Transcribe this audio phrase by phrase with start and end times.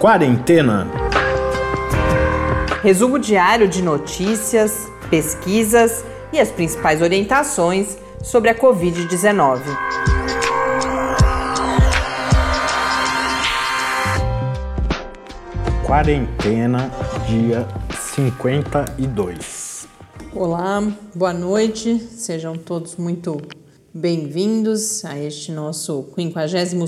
[0.00, 0.86] Quarentena.
[2.84, 9.60] Resumo diário de notícias, pesquisas e as principais orientações sobre a Covid-19.
[15.84, 16.92] Quarentena,
[17.26, 17.66] dia
[18.14, 19.88] 52.
[20.32, 20.80] Olá,
[21.12, 23.42] boa noite, sejam todos muito
[23.92, 26.84] bem-vindos a este nosso 52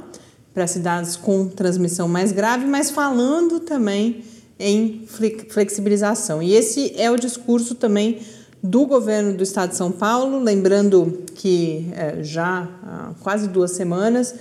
[0.53, 4.23] para cidades com transmissão mais grave, mas falando também
[4.59, 5.07] em
[5.49, 6.43] flexibilização.
[6.43, 8.19] E esse é o discurso também
[8.63, 14.33] do governo do estado de São Paulo, lembrando que é, já há quase duas semanas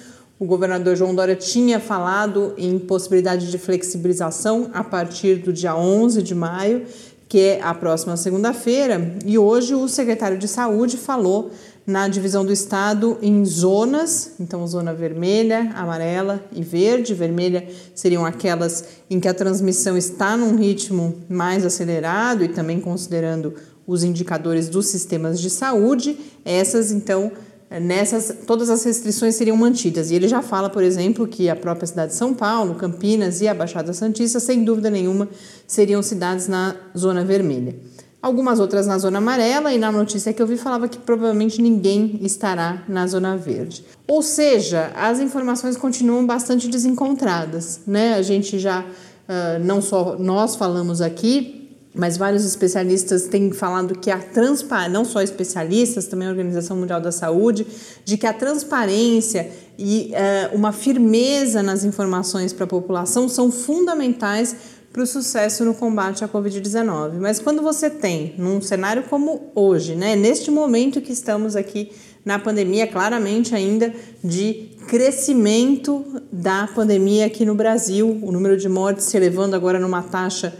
[0.42, 6.20] o governador João Dória tinha falado em possibilidade de flexibilização a partir do dia 11
[6.20, 6.84] de maio,
[7.28, 11.52] que é a próxima segunda-feira, e hoje o secretário de Saúde falou
[11.86, 17.14] na divisão do estado em zonas, então zona vermelha, amarela e verde.
[17.14, 23.54] Vermelha seriam aquelas em que a transmissão está num ritmo mais acelerado e também considerando
[23.86, 26.18] os indicadores dos sistemas de saúde.
[26.44, 27.32] Essas, então,
[27.80, 30.10] nessas, todas as restrições seriam mantidas.
[30.10, 33.48] E ele já fala, por exemplo, que a própria cidade de São Paulo, Campinas e
[33.48, 35.28] a Baixada Santista, sem dúvida nenhuma,
[35.66, 37.74] seriam cidades na zona vermelha.
[38.20, 42.20] Algumas outras na zona amarela, e na notícia que eu vi falava que provavelmente ninguém
[42.22, 43.84] estará na zona verde.
[44.06, 48.14] Ou seja, as informações continuam bastante desencontradas, né?
[48.14, 51.61] A gente já, uh, não só nós falamos aqui,
[51.94, 57.00] mas vários especialistas têm falado que a transparência, não só especialistas, também a Organização Mundial
[57.00, 57.66] da Saúde,
[58.04, 64.56] de que a transparência e uh, uma firmeza nas informações para a população são fundamentais
[64.92, 67.18] para o sucesso no combate à Covid-19.
[67.18, 71.90] Mas quando você tem, num cenário como hoje, né, neste momento que estamos aqui
[72.24, 73.92] na pandemia, claramente ainda
[74.22, 80.02] de crescimento da pandemia aqui no Brasil, o número de mortes se elevando agora numa
[80.02, 80.54] taxa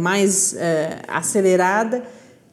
[0.00, 0.56] mais uh,
[1.08, 2.02] acelerada.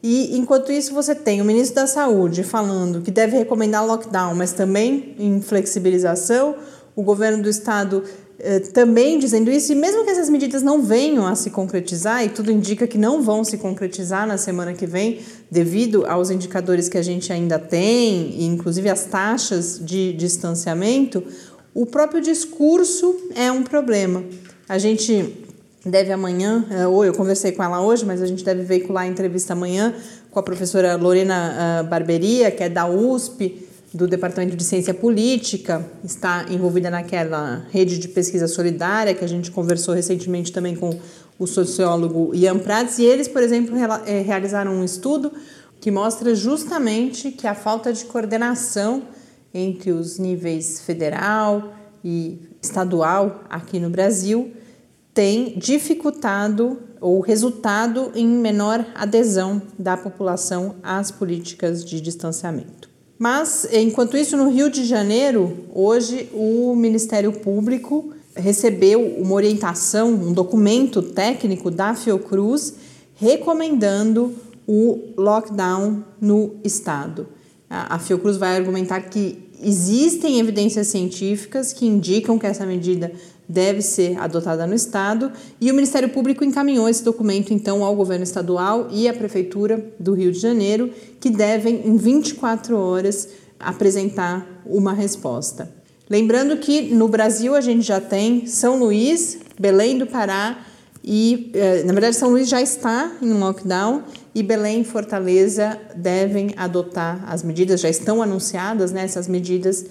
[0.02, 4.52] E enquanto isso, você tem o ministro da Saúde falando que deve recomendar lockdown, mas
[4.52, 6.54] também em flexibilização,
[6.94, 11.26] o governo do estado uh, também dizendo isso, e mesmo que essas medidas não venham
[11.26, 15.20] a se concretizar, e tudo indica que não vão se concretizar na semana que vem,
[15.50, 21.24] devido aos indicadores que a gente ainda tem, e inclusive as taxas de distanciamento,
[21.74, 24.24] o próprio discurso é um problema.
[24.68, 25.46] A gente
[25.84, 29.06] deve amanhã, é, ou eu conversei com ela hoje, mas a gente deve veicular a
[29.06, 29.94] entrevista amanhã
[30.30, 36.44] com a professora Lorena Barberia, que é da USP, do Departamento de Ciência Política, está
[36.50, 40.90] envolvida naquela rede de pesquisa solidária que a gente conversou recentemente também com
[41.38, 43.74] o sociólogo Ian Prats, e eles, por exemplo,
[44.06, 45.32] é, realizaram um estudo
[45.80, 49.04] que mostra justamente que a falta de coordenação
[49.54, 51.72] entre os níveis federal
[52.04, 54.52] e estadual aqui no Brasil
[55.14, 62.88] tem dificultado ou resultado em menor adesão da população às políticas de distanciamento.
[63.18, 70.32] Mas, enquanto isso, no Rio de Janeiro, hoje o Ministério Público recebeu uma orientação, um
[70.32, 72.74] documento técnico da Fiocruz
[73.16, 74.32] recomendando
[74.66, 77.26] o lockdown no estado.
[77.68, 83.12] A Fiocruz vai argumentar que existem evidências científicas que indicam que essa medida
[83.48, 88.24] deve ser adotada no Estado e o Ministério Público encaminhou esse documento então ao governo
[88.24, 93.28] estadual e à Prefeitura do Rio de Janeiro, que devem em 24 horas
[93.58, 95.72] apresentar uma resposta.
[96.10, 100.64] Lembrando que no Brasil a gente já tem São Luís, Belém do Pará
[101.04, 104.02] e, eh, na verdade, São Luís já está em lockdown
[104.34, 109.84] e Belém e Fortaleza devem adotar as medidas, já estão anunciadas né, essas medidas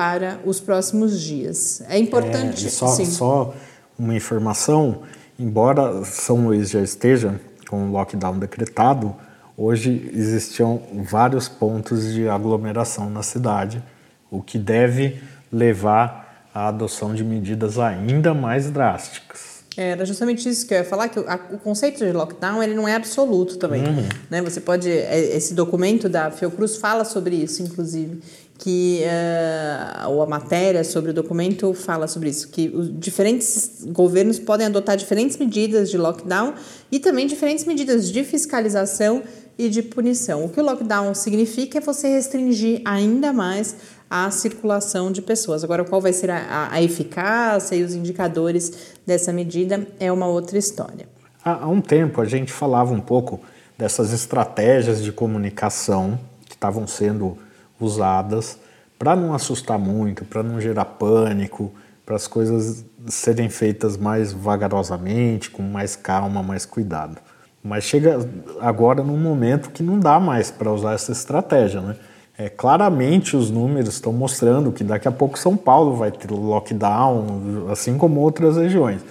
[0.00, 1.82] para os próximos dias.
[1.86, 2.66] É importante.
[2.66, 3.54] É, só, só
[3.98, 5.02] uma informação:
[5.38, 7.38] embora São Luís já esteja
[7.68, 9.14] com o lockdown decretado,
[9.58, 13.82] hoje existiam vários pontos de aglomeração na cidade,
[14.30, 15.20] o que deve
[15.52, 19.50] levar a adoção de medidas ainda mais drásticas.
[19.76, 22.94] Era justamente isso que eu ia falar, que o conceito de lockdown ele não é
[22.94, 23.84] absoluto também.
[23.86, 24.08] Uhum.
[24.30, 24.40] Né?
[24.42, 24.90] Você pode.
[24.90, 28.20] É, esse documento da Fiocruz fala sobre isso, inclusive.
[28.62, 34.38] Que, uh, ou a matéria sobre o documento fala sobre isso, que os diferentes governos
[34.38, 36.52] podem adotar diferentes medidas de lockdown
[36.92, 39.22] e também diferentes medidas de fiscalização
[39.56, 40.44] e de punição.
[40.44, 43.76] O que o lockdown significa é você restringir ainda mais
[44.10, 45.62] a circulação de pessoas.
[45.62, 50.58] Agora, qual vai ser a, a eficácia e os indicadores dessa medida é uma outra
[50.58, 51.08] história.
[51.44, 53.40] Há, há um tempo a gente falava um pouco
[53.78, 57.38] dessas estratégias de comunicação que estavam sendo
[57.80, 58.58] usadas
[58.98, 61.72] para não assustar muito, para não gerar pânico,
[62.04, 67.18] para as coisas serem feitas mais vagarosamente, com mais calma, mais cuidado.
[67.62, 68.18] Mas chega
[68.60, 71.96] agora num momento que não dá mais para usar essa estratégia, né?
[72.36, 77.68] É, claramente os números estão mostrando que daqui a pouco São Paulo vai ter lockdown,
[77.70, 79.02] assim como outras regiões.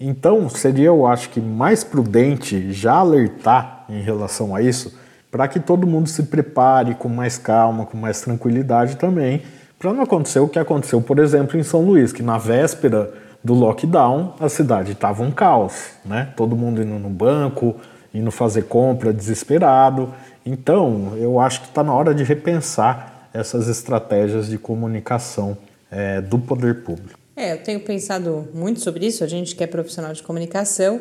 [0.00, 4.92] Então seria, eu acho que mais prudente já alertar em relação a isso,
[5.32, 9.42] para que todo mundo se prepare com mais calma, com mais tranquilidade também,
[9.78, 13.12] para não acontecer o que aconteceu, por exemplo, em São Luís, que na véspera
[13.42, 16.32] do lockdown a cidade estava um caos, né?
[16.36, 17.74] Todo mundo indo no banco,
[18.12, 20.12] indo fazer compra desesperado.
[20.44, 25.56] Então, eu acho que está na hora de repensar essas estratégias de comunicação
[25.90, 27.18] é, do poder público.
[27.34, 29.24] É, eu tenho pensado muito sobre isso.
[29.24, 31.00] A gente que é profissional de comunicação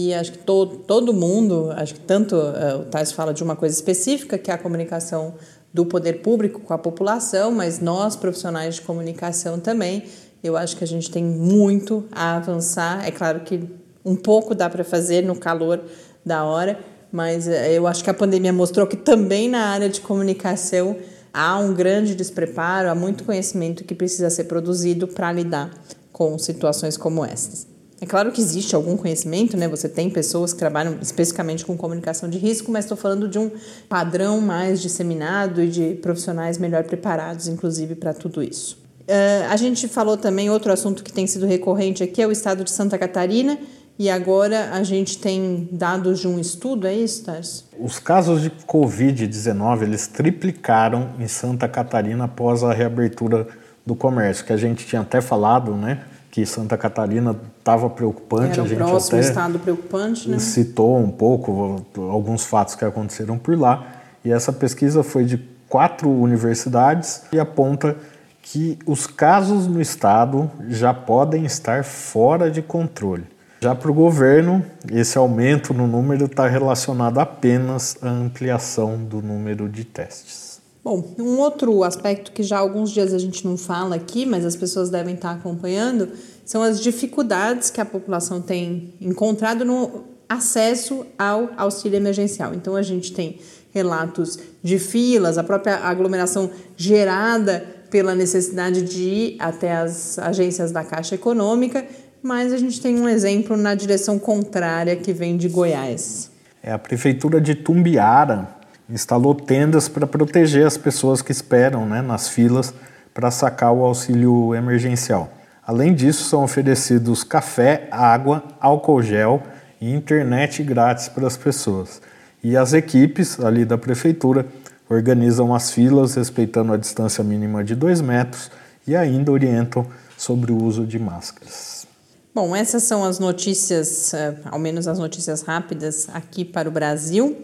[0.00, 3.56] e acho que todo, todo mundo, acho que tanto uh, o Tais fala de uma
[3.56, 5.34] coisa específica, que é a comunicação
[5.74, 10.04] do poder público com a população, mas nós, profissionais de comunicação também,
[10.40, 13.04] eu acho que a gente tem muito a avançar.
[13.04, 13.68] É claro que
[14.04, 15.80] um pouco dá para fazer no calor
[16.24, 16.78] da hora,
[17.10, 20.96] mas eh, eu acho que a pandemia mostrou que também na área de comunicação
[21.34, 25.72] há um grande despreparo, há muito conhecimento que precisa ser produzido para lidar
[26.12, 27.77] com situações como essas.
[28.00, 29.66] É claro que existe algum conhecimento, né?
[29.68, 33.50] Você tem pessoas que trabalham especificamente com comunicação de risco, mas estou falando de um
[33.88, 38.78] padrão mais disseminado e de profissionais melhor preparados, inclusive, para tudo isso.
[39.02, 42.62] Uh, a gente falou também, outro assunto que tem sido recorrente aqui é o estado
[42.62, 43.58] de Santa Catarina,
[43.98, 47.68] e agora a gente tem dados de um estudo, é isso, Tarso?
[47.80, 53.48] Os casos de Covid-19 eles triplicaram em Santa Catarina após a reabertura
[53.84, 56.04] do comércio, que a gente tinha até falado, né?
[56.30, 58.52] Que Santa Catarina estava preocupante.
[58.52, 60.38] Era o a gente próximo estado preocupante, né?
[60.38, 63.86] Citou um pouco alguns fatos que aconteceram por lá.
[64.24, 65.38] E essa pesquisa foi de
[65.68, 67.96] quatro universidades e aponta
[68.42, 73.24] que os casos no estado já podem estar fora de controle.
[73.60, 79.68] Já para o governo, esse aumento no número está relacionado apenas à ampliação do número
[79.68, 80.47] de testes.
[80.88, 84.42] Bom, um outro aspecto que já há alguns dias a gente não fala aqui, mas
[84.46, 86.08] as pessoas devem estar acompanhando,
[86.46, 92.54] são as dificuldades que a população tem encontrado no acesso ao auxílio emergencial.
[92.54, 93.38] Então a gente tem
[93.70, 100.82] relatos de filas, a própria aglomeração gerada pela necessidade de ir até as agências da
[100.82, 101.84] Caixa Econômica
[102.20, 106.32] mas a gente tem um exemplo na direção contrária que vem de Goiás.
[106.60, 108.57] É, a prefeitura de Tumbiara
[108.88, 112.72] instalou tendas para proteger as pessoas que esperam né, nas filas
[113.12, 115.30] para sacar o auxílio emergencial.
[115.66, 119.42] Além disso, são oferecidos café, água, álcool gel
[119.80, 122.00] e internet grátis para as pessoas.
[122.42, 124.46] E as equipes ali da prefeitura
[124.88, 128.50] organizam as filas respeitando a distância mínima de 2 metros
[128.86, 131.86] e ainda orientam sobre o uso de máscaras.
[132.34, 137.36] Bom, essas são as notícias, eh, ao menos as notícias rápidas aqui para o Brasil.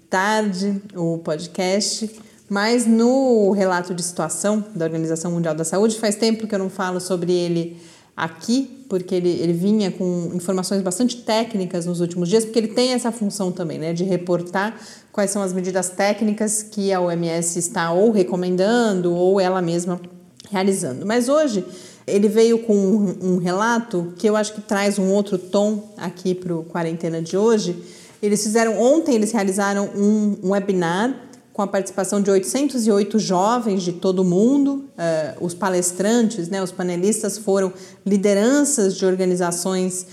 [0.08, 2.10] tarde o podcast.
[2.48, 6.68] Mas no relato de situação da Organização Mundial da Saúde, faz tempo que eu não
[6.68, 7.76] falo sobre ele
[8.16, 12.92] aqui, porque ele, ele vinha com informações bastante técnicas nos últimos dias, porque ele tem
[12.92, 14.78] essa função também, né, de reportar
[15.10, 20.00] quais são as medidas técnicas que a OMS está ou recomendando ou ela mesma
[20.50, 21.04] realizando.
[21.04, 21.64] Mas hoje
[22.06, 26.34] ele veio com um, um relato que eu acho que traz um outro tom aqui
[26.34, 27.76] para o quarentena de hoje.
[28.22, 31.14] Eles fizeram ontem, eles realizaram um, um webinar
[31.54, 34.86] com a participação de 808 jovens de todo o mundo.
[34.98, 37.72] Uh, os palestrantes, né, os panelistas foram
[38.04, 40.04] lideranças de organizações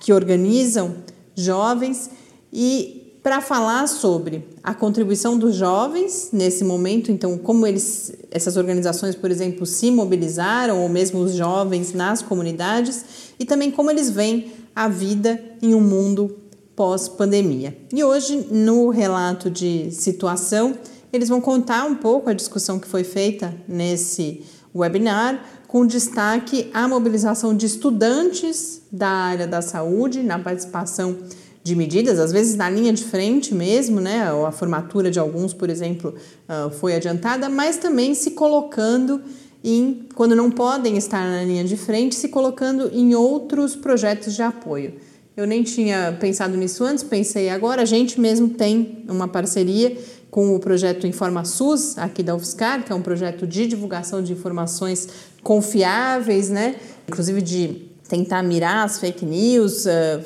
[0.00, 0.94] que organizam
[1.34, 2.08] jovens
[2.52, 9.16] e para falar sobre a contribuição dos jovens nesse momento, então como eles, essas organizações,
[9.16, 13.04] por exemplo, se mobilizaram ou mesmo os jovens nas comunidades
[13.36, 16.36] e também como eles veem a vida em um mundo
[16.76, 17.76] pós-pandemia.
[17.92, 20.76] E hoje no relato de situação
[21.12, 24.42] eles vão contar um pouco a discussão que foi feita nesse
[24.74, 31.16] webinar, com destaque à mobilização de estudantes da área da saúde na participação
[31.62, 34.28] de medidas, às vezes na linha de frente mesmo, né?
[34.46, 36.14] A formatura de alguns, por exemplo,
[36.48, 39.22] ah, foi adiantada, mas também se colocando
[39.62, 44.42] em, quando não podem estar na linha de frente, se colocando em outros projetos de
[44.42, 44.94] apoio.
[45.36, 47.82] Eu nem tinha pensado nisso antes, pensei agora.
[47.82, 49.98] A gente mesmo tem uma parceria
[50.30, 55.08] com o projeto InformaSUS, aqui da UFSCar, que é um projeto de divulgação de informações
[55.42, 56.76] confiáveis, né?
[57.08, 60.22] Inclusive de tentar mirar as fake news, uh,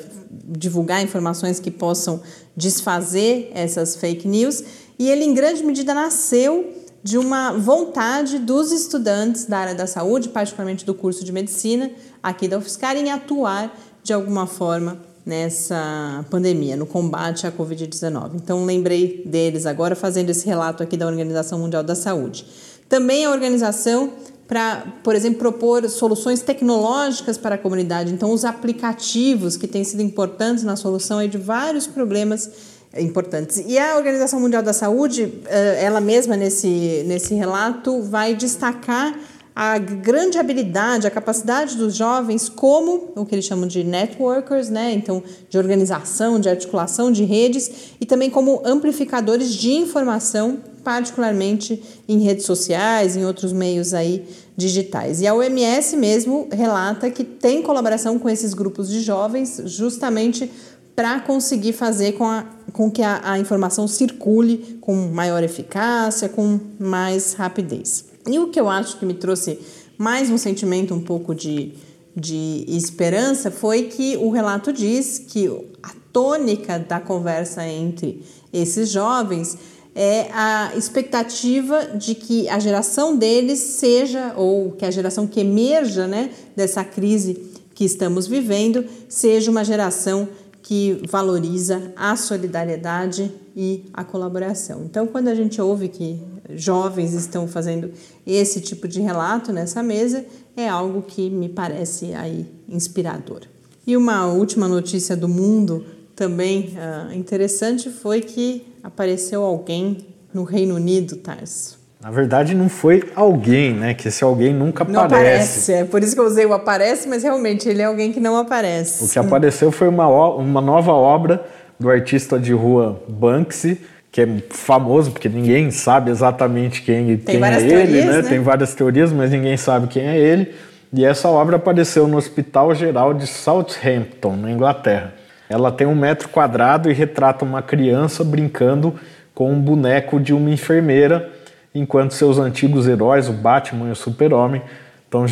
[0.47, 2.21] divulgar informações que possam
[2.55, 4.63] desfazer essas fake news.
[4.99, 10.29] E ele, em grande medida, nasceu de uma vontade dos estudantes da área da saúde,
[10.29, 11.89] particularmente do curso de medicina
[12.21, 13.73] aqui da UFSCar, em atuar
[14.09, 18.31] de alguma forma nessa pandemia, no combate à Covid-19.
[18.37, 22.43] Então, lembrei deles agora fazendo esse relato aqui da Organização Mundial da Saúde.
[22.89, 24.13] Também a organização
[24.47, 28.11] para, por exemplo, propor soluções tecnológicas para a comunidade.
[28.11, 32.49] Então, os aplicativos que têm sido importantes na solução de vários problemas
[32.97, 33.63] importantes.
[33.67, 39.13] E a Organização Mundial da Saúde, eh, ela mesma nesse, nesse relato, vai destacar
[39.61, 44.93] a grande habilidade, a capacidade dos jovens como o que eles chamam de networkers, né?
[44.93, 52.19] Então, de organização, de articulação de redes e também como amplificadores de informação particularmente em
[52.19, 54.25] redes sociais, em outros meios aí
[54.55, 55.19] digitais.
[55.19, 60.49] E a OMS mesmo relata que tem colaboração com esses grupos de jovens justamente
[60.95, 66.61] para conseguir fazer com, a, com que a, a informação circule com maior eficácia, com
[66.79, 68.08] mais rapidez.
[68.31, 69.59] E o que eu acho que me trouxe
[69.97, 71.73] mais um sentimento um pouco de,
[72.15, 75.47] de esperança foi que o relato diz que
[75.81, 79.57] a tônica da conversa entre esses jovens
[79.95, 86.07] é a expectativa de que a geração deles seja, ou que a geração que emerja
[86.07, 90.29] né, dessa crise que estamos vivendo, seja uma geração
[90.69, 94.83] que valoriza a solidariedade e a colaboração.
[94.83, 96.21] Então, quando a gente ouve que
[96.53, 97.91] jovens estão fazendo
[98.23, 100.23] esse tipo de relato nessa mesa,
[100.55, 103.39] é algo que me parece aí inspirador.
[103.87, 105.83] E uma última notícia do mundo
[106.15, 111.78] também uh, interessante foi que apareceu alguém no Reino Unido, Tarso.
[112.01, 113.93] Na verdade, não foi alguém, né?
[113.93, 115.71] Que esse alguém nunca não aparece.
[115.71, 115.73] aparece.
[115.73, 118.37] É por isso que eu usei o aparece, mas realmente ele é alguém que não
[118.37, 119.03] aparece.
[119.03, 121.43] O que apareceu foi uma, uma nova obra
[121.77, 127.59] do artista de rua Banksy, que é famoso porque ninguém sabe exatamente quem, quem é
[127.59, 128.21] ele, teorias, né?
[128.21, 128.29] né?
[128.29, 130.53] Tem várias teorias, mas ninguém sabe quem é ele.
[130.93, 135.13] E essa obra apareceu no Hospital Geral de Southampton, na Inglaterra.
[135.49, 138.95] Ela tem um metro quadrado e retrata uma criança brincando
[139.35, 141.29] com um boneco de uma enfermeira,
[141.73, 144.61] enquanto seus antigos heróis, o Batman e o Super-Homem,
[145.05, 145.25] estão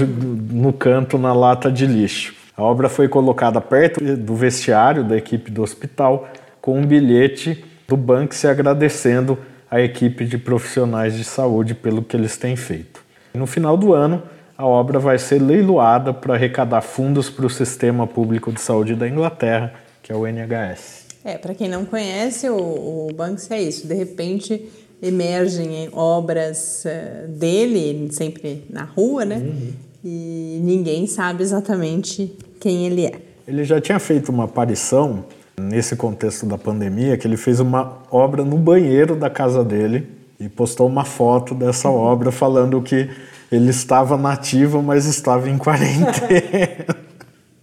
[0.51, 2.35] no canto na lata de lixo.
[2.55, 6.27] A obra foi colocada perto do vestiário da equipe do hospital
[6.59, 9.37] com um bilhete do Banksy agradecendo
[9.69, 13.03] a equipe de profissionais de saúde pelo que eles têm feito.
[13.33, 14.23] No final do ano,
[14.57, 19.07] a obra vai ser leiloada para arrecadar fundos para o Sistema Público de Saúde da
[19.07, 19.73] Inglaterra
[20.07, 21.05] que é o NHS.
[21.25, 23.85] É, para quem não conhece, o, o Banksy é isso.
[23.85, 24.69] De repente
[25.01, 29.37] emergem obras uh, dele, sempre na rua, né?
[29.37, 29.73] Uhum.
[30.03, 33.13] E ninguém sabe exatamente quem ele é.
[33.47, 35.25] Ele já tinha feito uma aparição
[35.59, 40.07] nesse contexto da pandemia, que ele fez uma obra no banheiro da casa dele
[40.39, 41.95] e postou uma foto dessa uhum.
[41.95, 43.09] obra falando que
[43.51, 46.85] ele estava nativo, mas estava em quarentena.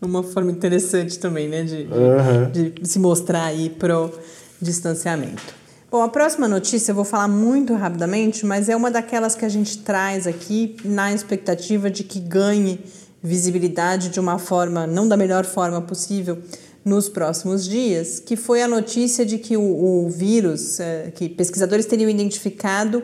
[0.05, 2.51] uma forma interessante também, né, de, uhum.
[2.53, 4.13] de, de se mostrar aí pro
[4.61, 5.64] distanciamento.
[5.95, 9.49] Bom, a próxima notícia eu vou falar muito rapidamente, mas é uma daquelas que a
[9.49, 12.81] gente traz aqui na expectativa de que ganhe
[13.23, 16.39] visibilidade de uma forma, não da melhor forma possível,
[16.85, 21.87] nos próximos dias, que foi a notícia de que o, o vírus, é, que pesquisadores
[21.87, 23.01] teriam identificado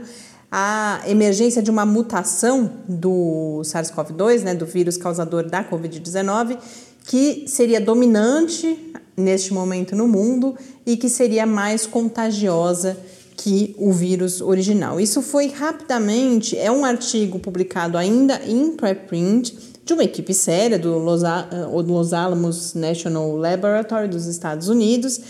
[0.50, 6.58] a emergência de uma mutação do SARS-CoV-2, né, do vírus causador da Covid-19,
[7.04, 12.96] que seria dominante neste momento no mundo e que seria mais contagiosa
[13.36, 15.00] que o vírus original.
[15.00, 21.00] Isso foi rapidamente, é um artigo publicado ainda em preprint de uma equipe séria do
[21.00, 25.20] do Los Alamos National Laboratory dos Estados Unidos,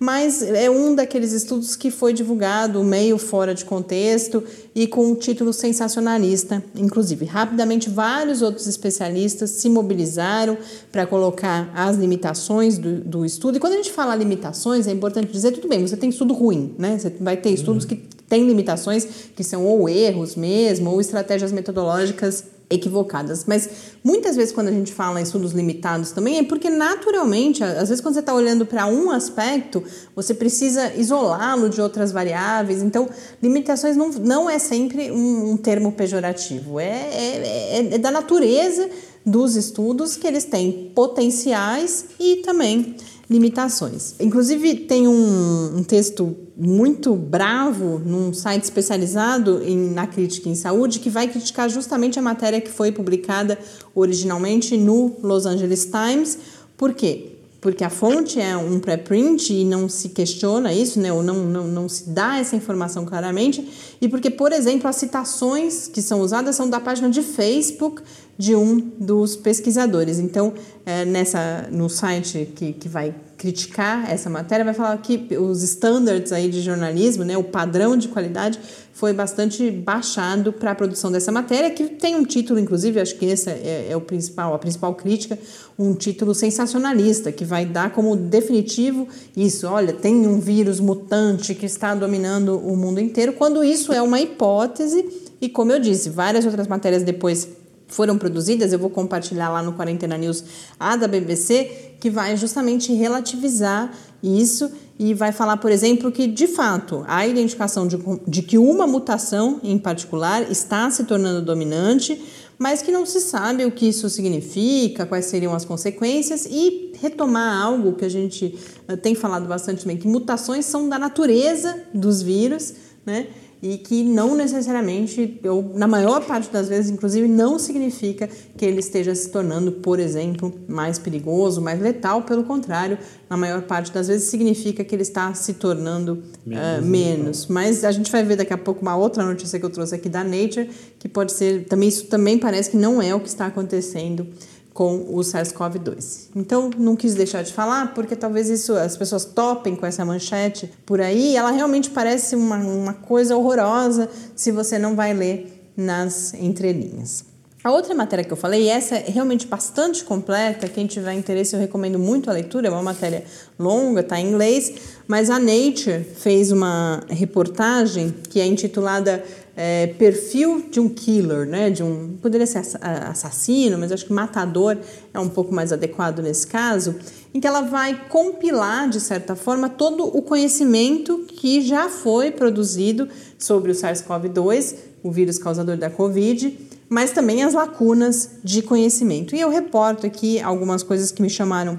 [0.00, 4.42] mas é um daqueles estudos que foi divulgado meio fora de contexto
[4.74, 6.64] e com um título sensacionalista.
[6.74, 10.56] Inclusive, rapidamente, vários outros especialistas se mobilizaram
[10.90, 13.58] para colocar as limitações do, do, estudo.
[13.58, 16.74] E quando a gente fala limitações, é importante dizer: tudo bem, você tem estudo ruim,
[16.78, 16.98] né?
[16.98, 22.42] Você vai ter estudos que têm limitações, que são ou erros mesmo, ou estratégias metodológicas
[22.70, 23.44] equivocadas.
[23.44, 23.68] Mas
[24.02, 28.00] muitas vezes, quando a gente fala em estudos limitados também, é porque naturalmente, às vezes,
[28.00, 29.82] quando você está olhando para um aspecto,
[30.14, 32.82] você precisa isolá-lo de outras variáveis.
[32.82, 33.08] Então,
[33.42, 38.88] limitações não, não é sempre um, um termo pejorativo, é, é, é, é da natureza
[39.26, 42.96] dos estudos que eles têm potenciais e também
[43.30, 44.16] limitações.
[44.18, 50.98] Inclusive, tem um, um texto muito bravo num site especializado em, na crítica em saúde
[50.98, 53.56] que vai criticar justamente a matéria que foi publicada
[53.94, 56.38] originalmente no Los Angeles Times.
[56.76, 57.36] Por quê?
[57.60, 61.12] Porque a fonte é um pré-print e não se questiona isso, né?
[61.12, 63.68] ou não, não, não se dá essa informação claramente,
[64.00, 68.02] e porque, por exemplo, as citações que são usadas são da página de Facebook
[68.40, 70.18] de um dos pesquisadores.
[70.18, 70.54] Então,
[70.86, 76.32] é, nessa, no site que, que vai criticar essa matéria, vai falar que os standards
[76.32, 78.58] aí de jornalismo, né, o padrão de qualidade,
[78.94, 83.26] foi bastante baixado para a produção dessa matéria, que tem um título, inclusive, acho que
[83.26, 85.38] esse é, é o principal, a principal crítica,
[85.78, 89.06] um título sensacionalista, que vai dar como definitivo
[89.36, 94.00] isso, olha, tem um vírus mutante que está dominando o mundo inteiro, quando isso é
[94.00, 97.59] uma hipótese, e como eu disse, várias outras matérias depois
[97.90, 100.44] foram produzidas, eu vou compartilhar lá no Quarentena News
[100.78, 103.92] a da BBC, que vai justamente relativizar
[104.22, 108.86] isso e vai falar, por exemplo, que de fato a identificação de, de que uma
[108.86, 112.20] mutação em particular está se tornando dominante,
[112.58, 117.62] mas que não se sabe o que isso significa, quais seriam as consequências e retomar
[117.62, 118.54] algo que a gente
[118.86, 122.74] eh, tem falado bastante também, que mutações são da natureza dos vírus,
[123.06, 123.28] né?
[123.62, 128.80] E que não necessariamente, ou na maior parte das vezes, inclusive, não significa que ele
[128.80, 132.22] esteja se tornando, por exemplo, mais perigoso, mais letal.
[132.22, 132.96] Pelo contrário,
[133.28, 136.78] na maior parte das vezes significa que ele está se tornando menos.
[136.78, 137.46] Uh, menos.
[137.48, 140.08] Mas a gente vai ver daqui a pouco uma outra notícia que eu trouxe aqui
[140.08, 143.46] da Nature, que pode ser, também isso também parece que não é o que está
[143.46, 144.26] acontecendo
[144.72, 146.28] com o SARS-CoV-2.
[146.34, 150.70] Então, não quis deixar de falar, porque talvez isso as pessoas topem com essa manchete
[150.86, 151.36] por aí.
[151.36, 157.30] Ela realmente parece uma, uma coisa horrorosa se você não vai ler nas entrelinhas.
[157.62, 161.60] A outra matéria que eu falei, essa é realmente bastante completa, quem tiver interesse eu
[161.60, 163.22] recomendo muito a leitura, é uma matéria
[163.58, 164.72] longa, está em inglês,
[165.06, 169.22] mas a Nature fez uma reportagem que é intitulada
[169.56, 171.70] é, Perfil de um Killer, né?
[171.70, 174.76] De um, poderia ser assassino, mas acho que matador
[175.12, 176.94] é um pouco mais adequado nesse caso,
[177.34, 183.08] em que ela vai compilar, de certa forma, todo o conhecimento que já foi produzido
[183.38, 186.58] sobre o SARS-CoV-2, o vírus causador da Covid,
[186.88, 189.36] mas também as lacunas de conhecimento.
[189.36, 191.78] E eu reporto aqui algumas coisas que me chamaram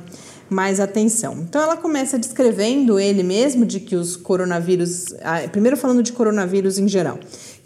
[0.49, 1.37] mais atenção.
[1.41, 5.05] Então ela começa descrevendo ele mesmo de que os coronavírus,
[5.51, 7.19] primeiro falando de coronavírus em geral,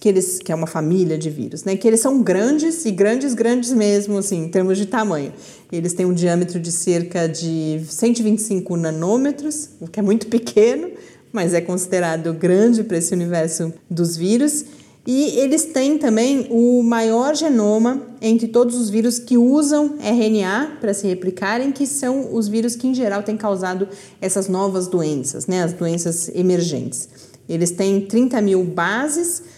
[0.06, 1.76] que eles que é uma família de vírus, né?
[1.76, 5.34] Que eles são grandes e grandes, grandes mesmo, assim, em termos de tamanho.
[5.72, 10.91] Eles têm um diâmetro de cerca de 125 nanômetros, o que é muito pequeno,
[11.34, 14.65] mas é considerado grande para esse universo dos vírus.
[15.08, 20.94] E eles têm também o maior genoma entre todos os vírus que usam RNA para
[20.94, 23.88] se replicarem, que são os vírus que, em geral, têm causado
[24.22, 27.10] essas novas doenças, né, as doenças emergentes.
[27.50, 29.55] Eles têm 30 mil bases,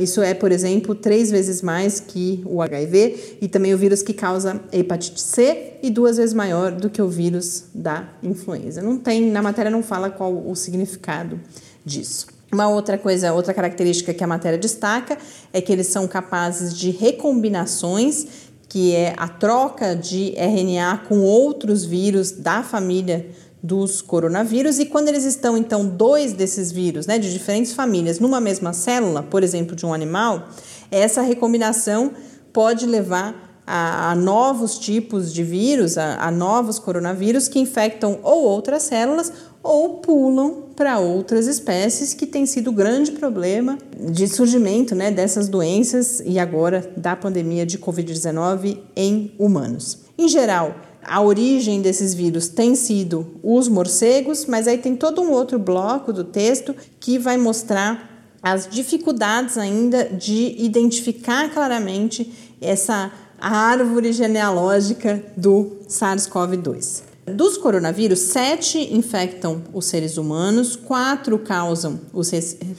[0.00, 4.12] isso é, por exemplo, três vezes mais que o HIV, e também o vírus que
[4.12, 8.80] causa hepatite C, e duas vezes maior do que o vírus da influenza.
[8.80, 11.40] Não tem, na matéria não fala qual o significado
[11.84, 12.26] disso.
[12.52, 15.18] Uma outra coisa, outra característica que a matéria destaca
[15.52, 18.26] é que eles são capazes de recombinações,
[18.68, 23.26] que é a troca de RNA com outros vírus da família
[23.64, 28.38] dos coronavírus e quando eles estão então dois desses vírus, né, de diferentes famílias numa
[28.38, 30.50] mesma célula, por exemplo, de um animal,
[30.90, 32.12] essa recombinação
[32.52, 38.44] pode levar a, a novos tipos de vírus, a, a novos coronavírus que infectam ou
[38.44, 44.94] outras células ou pulam para outras espécies que tem sido o grande problema de surgimento
[44.94, 50.00] né, dessas doenças e agora da pandemia de Covid-19 em humanos.
[50.18, 55.30] Em geral, a origem desses vírus tem sido os morcegos, mas aí tem todo um
[55.30, 64.12] outro bloco do texto que vai mostrar as dificuldades ainda de identificar claramente essa árvore
[64.12, 67.03] genealógica do SARS-CoV-2.
[67.26, 72.30] Dos coronavírus, sete infectam os seres humanos, quatro causam os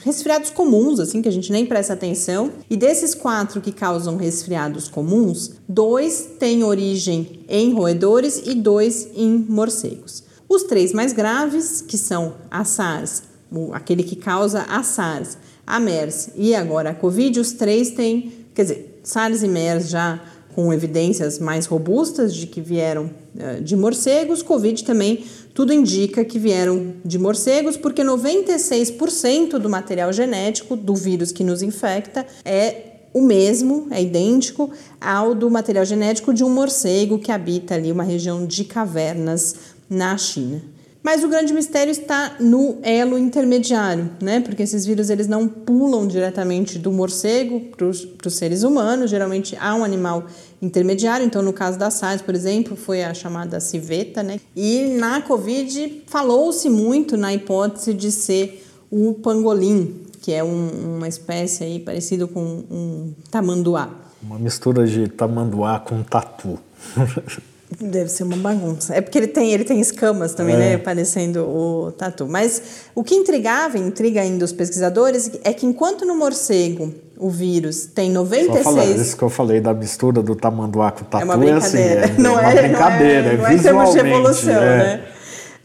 [0.04, 2.52] resfriados comuns, assim que a gente nem presta atenção.
[2.70, 9.36] E desses quatro que causam resfriados comuns, dois têm origem em roedores e dois em
[9.48, 10.22] morcegos.
[10.48, 13.24] Os três mais graves, que são a SARS,
[13.72, 18.62] aquele que causa a SARS, a MERS e agora a Covid, os três têm, quer
[18.62, 20.20] dizer, SARS e MERS já
[20.56, 26.38] com evidências mais robustas de que vieram uh, de morcegos, Covid também tudo indica que
[26.38, 33.20] vieram de morcegos, porque 96% do material genético do vírus que nos infecta é o
[33.20, 38.46] mesmo, é idêntico ao do material genético de um morcego que habita ali uma região
[38.46, 39.56] de cavernas
[39.90, 40.62] na China.
[41.06, 44.40] Mas o grande mistério está no elo intermediário, né?
[44.40, 49.08] Porque esses vírus eles não pulam diretamente do morcego para os seres humanos.
[49.08, 50.26] Geralmente há um animal
[50.60, 51.24] intermediário.
[51.24, 54.40] Então, no caso da SARS, por exemplo, foi a chamada civeta, né?
[54.56, 61.06] E na COVID falou-se muito na hipótese de ser o pangolim, que é um, uma
[61.06, 63.90] espécie aí parecido com um tamanduá.
[64.20, 66.58] Uma mistura de tamanduá com tatu.
[67.80, 68.94] Deve ser uma bagunça.
[68.94, 70.58] É porque ele tem, ele tem escamas também, é.
[70.58, 70.78] né?
[70.78, 72.26] Parecendo o tatu.
[72.28, 72.62] Mas
[72.94, 78.10] o que intrigava, intriga ainda os pesquisadores, é que enquanto no morcego o vírus tem
[78.10, 78.64] 96...
[78.64, 81.36] Só falar, isso que eu falei da mistura do tamanduá com o tatu é, uma
[81.36, 82.00] brincadeira.
[82.00, 83.92] é assim, é, não é, uma brincadeira, não é, não é, visualmente.
[83.92, 84.78] de evolução, é.
[84.78, 85.04] né?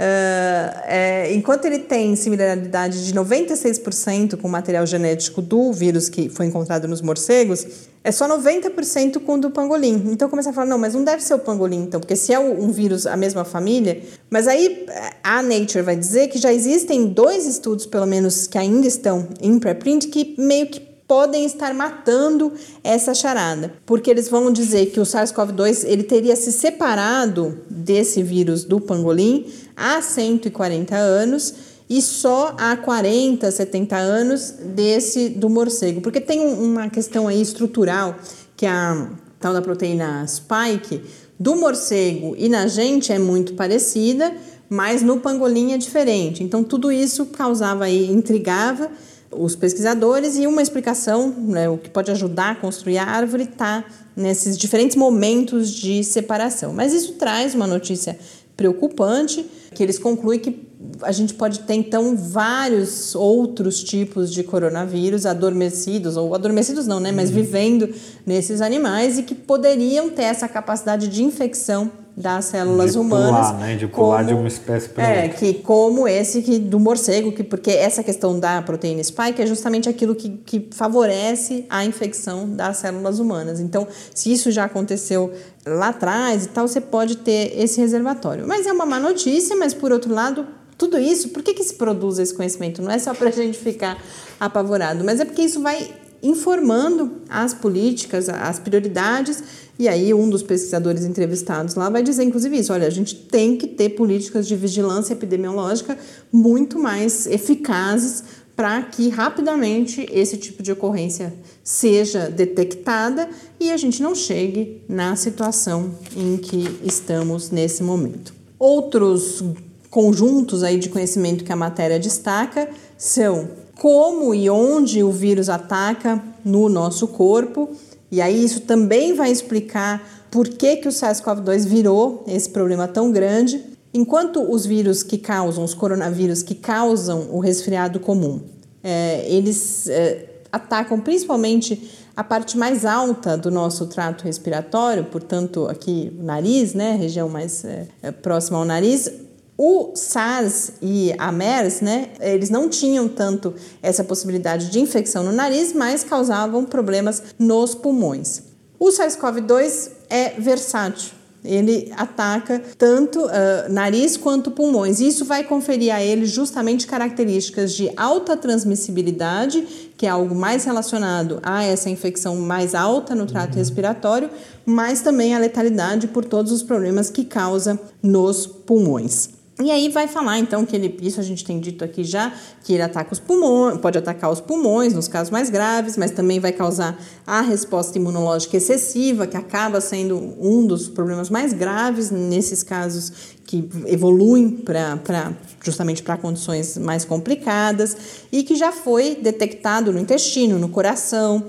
[0.02, 6.28] Uh, é, enquanto ele tem similaridade de 96% com o material genético do vírus que
[6.28, 7.68] foi encontrado nos morcegos,
[8.04, 10.06] é só 90% com o do pangolim.
[10.08, 12.40] Então começa a falar, não, mas não deve ser o pangolim, então, porque se é
[12.40, 14.02] um vírus a mesma família.
[14.28, 14.88] Mas aí
[15.24, 19.60] a Nature vai dizer que já existem dois estudos, pelo menos, que ainda estão em
[19.60, 25.04] preprint, que meio que podem estar matando essa charada, porque eles vão dizer que o
[25.04, 29.46] SARS-CoV-2 ele teria se separado desse vírus do pangolim
[29.76, 31.54] há 140 anos
[31.90, 38.16] e só há 40, 70 anos desse do morcego, porque tem uma questão aí estrutural
[38.56, 41.02] que a tal da proteína spike
[41.38, 44.34] do morcego e na gente é muito parecida,
[44.70, 46.42] mas no pangolim é diferente.
[46.42, 48.90] Então tudo isso causava aí intrigava
[49.32, 53.84] os pesquisadores e uma explicação, né, o que pode ajudar a construir a árvore, está
[54.16, 56.74] nesses diferentes momentos de separação.
[56.74, 58.18] Mas isso traz uma notícia
[58.58, 60.70] preocupante, que eles concluem que
[61.02, 67.12] a gente pode ter então vários outros tipos de coronavírus adormecidos, ou adormecidos não, né,
[67.12, 67.36] mas uhum.
[67.36, 67.94] vivendo
[68.26, 73.48] nesses animais e que poderiam ter essa capacidade de infecção das células de humanas.
[73.48, 73.76] Pular, né?
[73.76, 75.38] De pular como, de uma espécie para é, outra.
[75.38, 79.88] que como esse que, do morcego, que, porque essa questão da proteína spike é justamente
[79.88, 83.60] aquilo que, que favorece a infecção das células humanas.
[83.60, 85.32] Então, se isso já aconteceu
[85.66, 88.46] lá atrás e tal, você pode ter esse reservatório.
[88.48, 90.46] Mas é uma má notícia, mas por outro lado,
[90.78, 92.82] tudo isso, por que, que se produz esse conhecimento?
[92.82, 93.98] Não é só para a gente ficar
[94.40, 99.44] apavorado, mas é porque isso vai informando as políticas, as prioridades
[99.80, 103.58] e aí um dos pesquisadores entrevistados lá vai dizer, inclusive, isso: olha, a gente tem
[103.58, 105.98] que ter políticas de vigilância epidemiológica
[106.32, 108.24] muito mais eficazes
[108.56, 113.28] para que rapidamente esse tipo de ocorrência seja detectada
[113.60, 118.34] e a gente não chegue na situação em que estamos nesse momento.
[118.60, 119.44] Outros
[119.90, 123.50] conjuntos aí de conhecimento que a matéria destaca são
[123.82, 127.68] como e onde o vírus ataca no nosso corpo
[128.12, 133.12] e aí isso também vai explicar por que, que o SARS-CoV-2 virou esse problema tão
[133.12, 133.60] grande,
[133.92, 138.42] enquanto os vírus que causam, os coronavírus que causam o resfriado comum,
[138.84, 146.16] é, eles é, atacam principalmente a parte mais alta do nosso trato respiratório, portanto, aqui
[146.20, 149.12] o nariz, né, região mais é, é próxima ao nariz.
[149.58, 155.32] O SARS e a MERS, né, eles não tinham tanto essa possibilidade de infecção no
[155.32, 158.44] nariz, mas causavam problemas nos pulmões.
[158.80, 161.12] O SARS-CoV-2 é versátil.
[161.44, 163.30] Ele ataca tanto uh,
[163.70, 165.00] nariz quanto pulmões.
[165.00, 171.40] Isso vai conferir a ele justamente características de alta transmissibilidade, que é algo mais relacionado
[171.42, 173.60] a essa infecção mais alta no trato uhum.
[173.60, 174.30] respiratório,
[174.66, 179.41] mas também a letalidade por todos os problemas que causa nos pulmões.
[179.62, 182.74] E aí vai falar então que ele, isso a gente tem dito aqui já, que
[182.74, 186.52] ele ataca os pulmões, pode atacar os pulmões nos casos mais graves, mas também vai
[186.52, 193.12] causar a resposta imunológica excessiva, que acaba sendo um dos problemas mais graves nesses casos
[193.46, 197.98] que evoluem para justamente para condições mais complicadas
[198.32, 201.44] e que já foi detectado no intestino, no coração,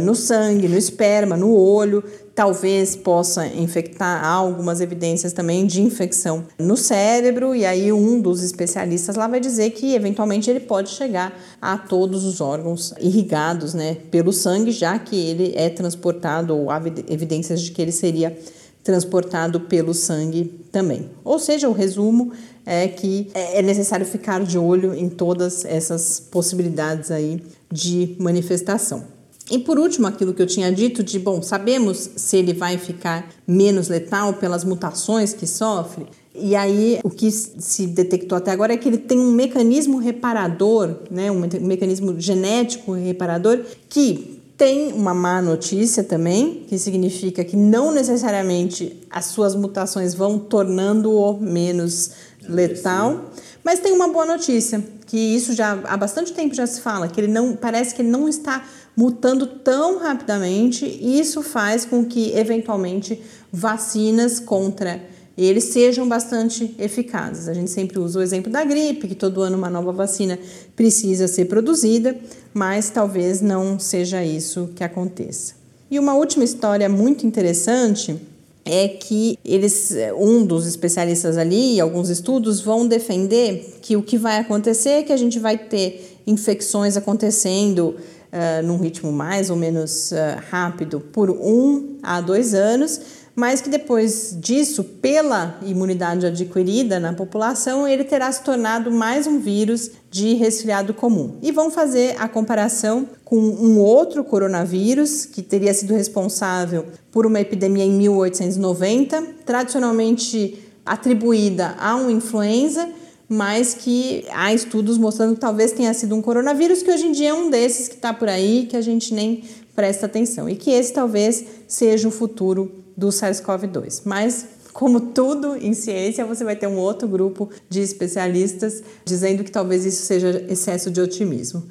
[0.00, 2.02] no sangue, no esperma, no olho,
[2.34, 4.24] talvez possa infectar.
[4.24, 9.40] Há algumas evidências também de infecção no cérebro, e aí um dos especialistas lá vai
[9.40, 14.98] dizer que eventualmente ele pode chegar a todos os órgãos irrigados né, pelo sangue, já
[14.98, 18.36] que ele é transportado, ou há evidências de que ele seria
[18.84, 21.10] transportado pelo sangue também.
[21.24, 22.32] Ou seja, o resumo
[22.64, 29.15] é que é necessário ficar de olho em todas essas possibilidades aí de manifestação.
[29.50, 33.28] E por último, aquilo que eu tinha dito de, bom, sabemos se ele vai ficar
[33.46, 36.06] menos letal pelas mutações que sofre.
[36.34, 40.96] E aí, o que se detectou até agora é que ele tem um mecanismo reparador,
[41.10, 47.92] né, um mecanismo genético reparador, que tem uma má notícia também, que significa que não
[47.92, 52.10] necessariamente as suas mutações vão tornando-o menos
[52.48, 53.30] letal,
[53.62, 57.20] mas tem uma boa notícia, que isso já há bastante tempo já se fala, que
[57.20, 58.64] ele não parece que ele não está
[58.96, 63.20] mutando tão rapidamente, isso faz com que, eventualmente,
[63.52, 65.00] vacinas contra
[65.36, 67.46] eles sejam bastante eficazes.
[67.46, 70.38] A gente sempre usa o exemplo da gripe, que todo ano uma nova vacina
[70.74, 72.16] precisa ser produzida,
[72.54, 75.54] mas talvez não seja isso que aconteça.
[75.90, 78.18] E uma última história muito interessante
[78.64, 84.38] é que eles, um dos especialistas ali, alguns estudos vão defender que o que vai
[84.38, 87.94] acontecer é que a gente vai ter infecções acontecendo
[88.32, 90.16] uh, num ritmo mais ou menos uh,
[90.50, 93.00] rápido por um a dois anos,
[93.34, 99.38] mas que depois disso, pela imunidade adquirida na população, ele terá se tornado mais um
[99.38, 101.36] vírus de resfriado comum.
[101.42, 107.38] E vão fazer a comparação com um outro coronavírus que teria sido responsável por uma
[107.38, 112.88] epidemia em 1890, tradicionalmente atribuída a uma influenza
[113.28, 117.30] mas que há estudos mostrando que talvez tenha sido um coronavírus, que hoje em dia
[117.30, 119.42] é um desses que está por aí, que a gente nem
[119.74, 124.02] presta atenção, e que esse talvez seja o futuro do SARS-CoV-2.
[124.04, 129.50] Mas, como tudo em ciência, você vai ter um outro grupo de especialistas dizendo que
[129.50, 131.64] talvez isso seja excesso de otimismo.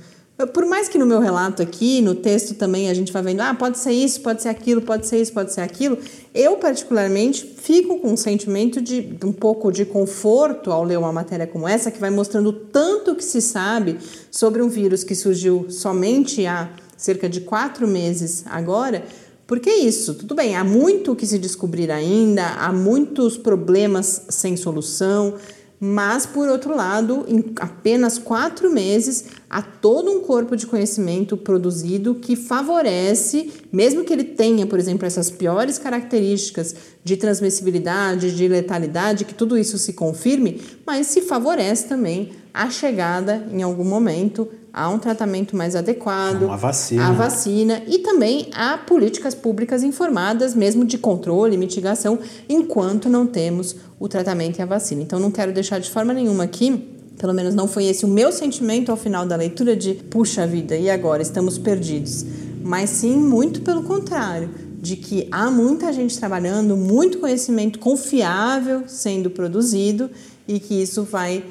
[0.53, 3.55] Por mais que no meu relato aqui, no texto também a gente vai vendo, ah,
[3.55, 5.97] pode ser isso, pode ser aquilo, pode ser isso, pode ser aquilo,
[6.33, 11.47] eu particularmente fico com um sentimento de um pouco de conforto ao ler uma matéria
[11.47, 13.97] como essa, que vai mostrando tanto que se sabe
[14.29, 19.05] sobre um vírus que surgiu somente há cerca de quatro meses agora,
[19.47, 24.57] porque é isso, tudo bem, há muito que se descobrir ainda, há muitos problemas sem
[24.57, 25.35] solução,
[25.79, 32.15] mas, por outro lado, em apenas quatro meses, há todo um corpo de conhecimento produzido
[32.15, 39.25] que favorece, mesmo que ele tenha, por exemplo, essas piores características de transmissibilidade, de letalidade,
[39.25, 44.89] que tudo isso se confirme, mas se favorece também a chegada, em algum momento, a
[44.89, 47.07] um tratamento mais adequado, uma vacina.
[47.07, 53.25] a vacina e também a políticas públicas informadas, mesmo de controle e mitigação, enquanto não
[53.25, 55.01] temos o tratamento e a vacina.
[55.01, 58.29] Então, não quero deixar de forma nenhuma aqui pelo menos não foi esse o meu
[58.29, 62.25] sentimento ao final da leitura de puxa vida, e agora estamos perdidos.
[62.61, 64.49] Mas sim, muito pelo contrário,
[64.81, 70.09] de que há muita gente trabalhando, muito conhecimento confiável sendo produzido
[70.45, 71.45] e que isso vai,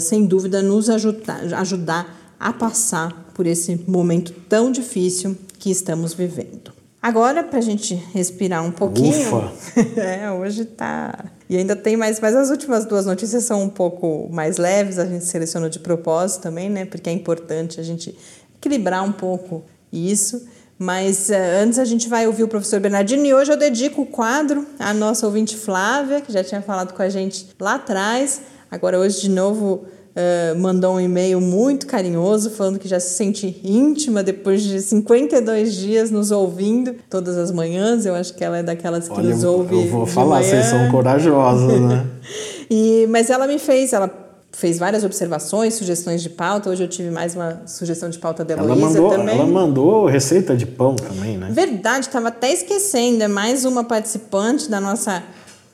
[0.00, 6.72] sem dúvida, nos ajudar, ajudar a passar por esse momento tão difícil que estamos vivendo.
[7.02, 9.36] Agora, para a gente respirar um pouquinho.
[9.36, 9.52] Ufa!
[10.00, 11.26] é, hoje tá.
[11.48, 15.06] E ainda tem mais, mas as últimas duas notícias são um pouco mais leves, a
[15.06, 16.84] gente selecionou de propósito também, né?
[16.84, 18.16] Porque é importante a gente
[18.56, 20.46] equilibrar um pouco isso.
[20.78, 24.06] Mas uh, antes a gente vai ouvir o professor Bernardino e hoje eu dedico o
[24.06, 28.40] quadro à nossa ouvinte Flávia, que já tinha falado com a gente lá atrás.
[28.70, 33.60] Agora, hoje, de novo, Uh, mandou um e-mail muito carinhoso falando que já se sente
[33.62, 38.04] íntima depois de 52 dias nos ouvindo todas as manhãs.
[38.04, 39.72] Eu acho que ela é daquelas que Olha, nos ouve.
[39.72, 42.04] Eu vou falar, vocês são corajosos, né?
[42.68, 44.10] e, mas ela me fez, ela
[44.52, 46.70] fez várias observações, sugestões de pauta.
[46.70, 49.34] Hoje eu tive mais uma sugestão de pauta da Heloísa ela mandou, também.
[49.36, 51.48] Ela mandou receita de pão também, né?
[51.52, 53.22] Verdade, estava até esquecendo.
[53.22, 55.22] É mais uma participante da nossa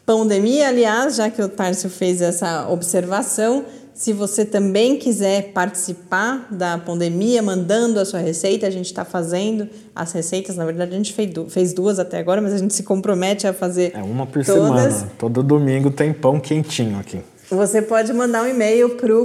[0.04, 0.68] pandemia.
[0.68, 3.64] Aliás, já que o Tárcio fez essa observação,
[3.96, 9.66] se você também quiser participar da pandemia, mandando a sua receita, a gente está fazendo
[9.94, 10.54] as receitas.
[10.54, 11.14] Na verdade, a gente
[11.48, 13.92] fez duas até agora, mas a gente se compromete a fazer.
[13.94, 14.92] É uma por todas.
[14.92, 15.12] semana.
[15.18, 17.22] Todo domingo tem pão quentinho aqui.
[17.50, 19.24] Você pode mandar um e-mail para o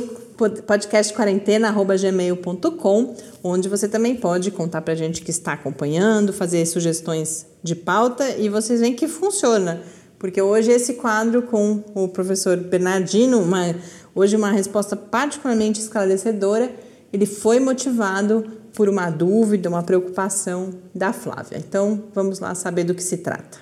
[0.65, 7.75] podcastquarentena.gmail.com, onde você também pode contar para a gente que está acompanhando, fazer sugestões de
[7.75, 9.81] pauta e vocês veem que funciona.
[10.21, 13.75] Porque hoje esse quadro com o professor Bernardino, uma
[14.13, 16.69] Hoje, uma resposta particularmente esclarecedora.
[17.13, 21.57] Ele foi motivado por uma dúvida, uma preocupação da Flávia.
[21.57, 23.59] Então, vamos lá saber do que se trata.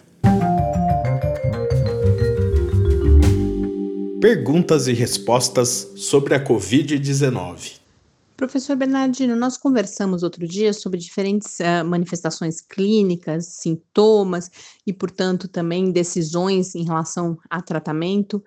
[4.19, 7.78] Perguntas e respostas sobre a Covid-19.
[8.39, 14.49] Professor Bernardino, nós conversamos outro dia sobre diferentes uh, manifestações clínicas, sintomas
[14.87, 18.41] e, portanto, também decisões em relação a tratamento,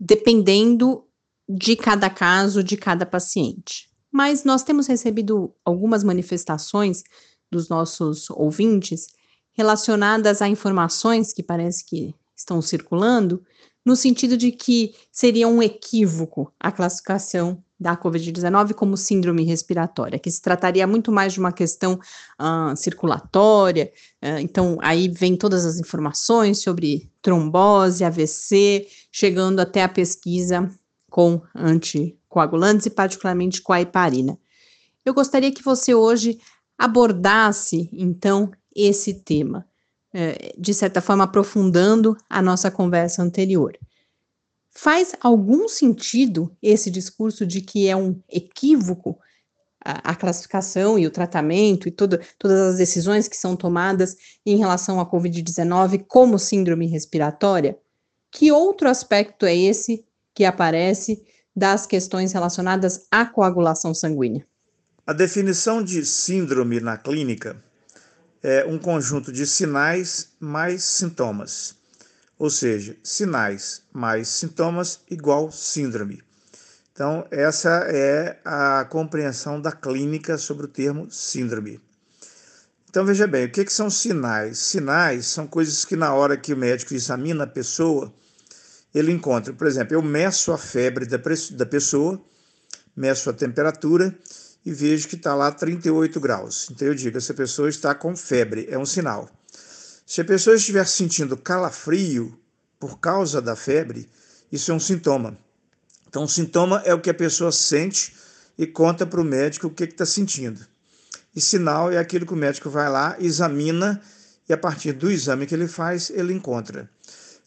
[0.00, 1.04] dependendo
[1.48, 3.88] de cada caso, de cada paciente.
[4.10, 7.04] Mas nós temos recebido algumas manifestações
[7.48, 9.06] dos nossos ouvintes
[9.52, 13.44] relacionadas a informações que parece que estão circulando,
[13.86, 20.30] no sentido de que seria um equívoco a classificação da Covid-19 como síndrome respiratória, que
[20.30, 21.94] se trataria muito mais de uma questão
[22.38, 23.90] uh, circulatória.
[24.22, 30.70] Uh, então, aí vem todas as informações sobre trombose, AVC, chegando até a pesquisa
[31.08, 34.38] com anticoagulantes e particularmente com a heparina.
[35.04, 36.38] Eu gostaria que você hoje
[36.78, 39.66] abordasse, então, esse tema,
[40.14, 43.76] eh, de certa forma aprofundando a nossa conversa anterior.
[44.72, 49.18] Faz algum sentido esse discurso de que é um equívoco
[49.84, 55.00] a, a classificação e o tratamento e todas as decisões que são tomadas em relação
[55.00, 57.78] à Covid-19 como síndrome respiratória?
[58.30, 60.04] Que outro aspecto é esse
[60.34, 61.22] que aparece
[61.54, 64.46] das questões relacionadas à coagulação sanguínea.
[65.06, 67.62] A definição de síndrome na clínica
[68.42, 71.76] é um conjunto de sinais mais sintomas.
[72.40, 76.22] Ou seja, sinais mais sintomas igual síndrome.
[76.90, 81.78] Então, essa é a compreensão da clínica sobre o termo síndrome.
[82.88, 84.56] Então, veja bem, o que, que são sinais?
[84.56, 88.10] Sinais são coisas que, na hora que o médico examina a pessoa,
[88.94, 92.18] ele encontra, por exemplo, eu meço a febre da, da pessoa,
[92.96, 94.16] meço a temperatura
[94.64, 96.70] e vejo que está lá 38 graus.
[96.70, 99.28] Então eu digo, essa pessoa está com febre, é um sinal.
[100.10, 102.36] Se a pessoa estiver sentindo calafrio
[102.80, 104.08] por causa da febre,
[104.50, 105.38] isso é um sintoma.
[106.08, 108.12] Então, sintoma é o que a pessoa sente
[108.58, 110.66] e conta para o médico o que está sentindo.
[111.32, 114.02] E sinal é aquilo que o médico vai lá, examina
[114.48, 116.90] e a partir do exame que ele faz, ele encontra.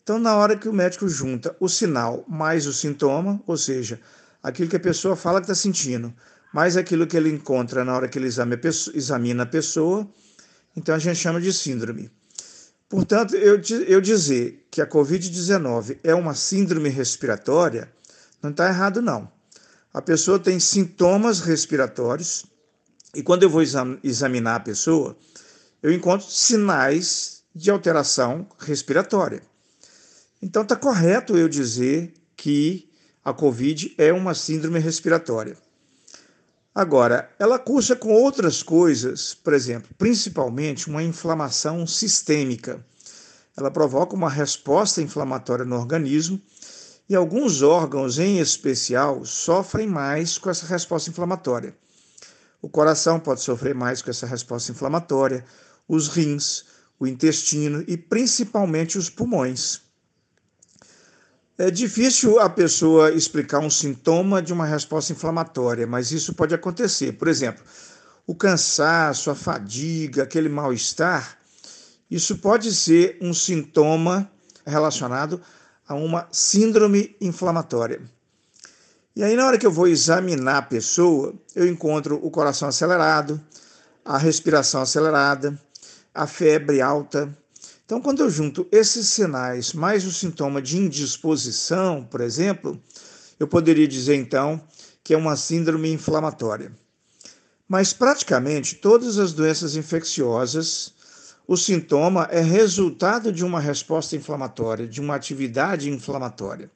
[0.02, 4.00] Então, na hora que o médico junta o sinal mais o sintoma, ou seja,
[4.42, 6.14] aquilo que a pessoa fala que está sentindo,
[6.54, 10.10] mais aquilo que ele encontra na hora que ele examina a pessoa,
[10.78, 12.10] então a gente chama de síndrome.
[12.94, 17.92] Portanto, eu, eu dizer que a Covid-19 é uma síndrome respiratória,
[18.40, 19.28] não está errado, não.
[19.92, 22.46] A pessoa tem sintomas respiratórios,
[23.16, 23.64] e quando eu vou
[24.04, 25.18] examinar a pessoa,
[25.82, 29.42] eu encontro sinais de alteração respiratória.
[30.40, 32.92] Então está correto eu dizer que
[33.26, 35.58] a COVID é uma síndrome respiratória.
[36.76, 42.84] Agora, ela cursa com outras coisas, por exemplo, principalmente uma inflamação sistêmica.
[43.56, 46.42] Ela provoca uma resposta inflamatória no organismo
[47.08, 51.76] e alguns órgãos, em especial, sofrem mais com essa resposta inflamatória.
[52.60, 55.46] O coração pode sofrer mais com essa resposta inflamatória,
[55.88, 56.66] os rins,
[57.00, 59.83] o intestino e principalmente os pulmões.
[61.56, 67.14] É difícil a pessoa explicar um sintoma de uma resposta inflamatória, mas isso pode acontecer.
[67.14, 67.64] Por exemplo,
[68.26, 71.38] o cansaço, a fadiga, aquele mal-estar,
[72.10, 74.28] isso pode ser um sintoma
[74.66, 75.40] relacionado
[75.88, 78.02] a uma síndrome inflamatória.
[79.16, 83.40] E aí, na hora que eu vou examinar a pessoa, eu encontro o coração acelerado,
[84.04, 85.60] a respiração acelerada,
[86.16, 87.32] a febre alta,
[87.86, 92.82] então, quando eu junto esses sinais mais o sintoma de indisposição, por exemplo,
[93.38, 94.62] eu poderia dizer então
[95.04, 96.72] que é uma síndrome inflamatória.
[97.68, 100.94] Mas praticamente todas as doenças infecciosas,
[101.46, 106.72] o sintoma é resultado de uma resposta inflamatória, de uma atividade inflamatória.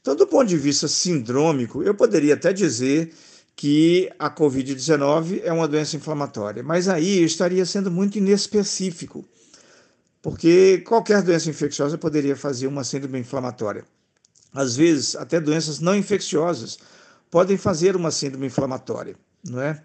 [0.00, 3.12] Então, do ponto de vista sindrômico, eu poderia até dizer
[3.54, 9.26] que a Covid-19 é uma doença inflamatória, mas aí estaria sendo muito inespecífico
[10.26, 13.84] porque qualquer doença infecciosa poderia fazer uma síndrome inflamatória.
[14.52, 16.80] Às vezes, até doenças não infecciosas
[17.30, 19.14] podem fazer uma síndrome inflamatória,
[19.48, 19.80] não é?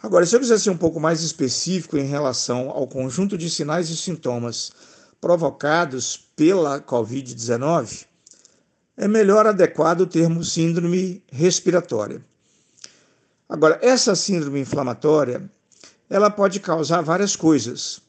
[0.00, 3.90] Agora, se eu quiser ser um pouco mais específico em relação ao conjunto de sinais
[3.90, 4.70] e sintomas
[5.20, 8.06] provocados pela COVID-19,
[8.96, 12.24] é melhor adequado o termo síndrome respiratória.
[13.48, 15.50] Agora, essa síndrome inflamatória,
[16.08, 18.06] ela pode causar várias coisas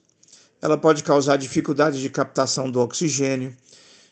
[0.62, 3.56] ela pode causar dificuldade de captação do oxigênio,